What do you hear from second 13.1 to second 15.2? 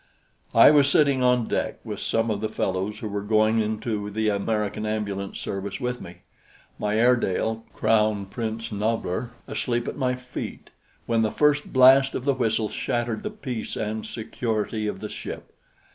the peace and security of the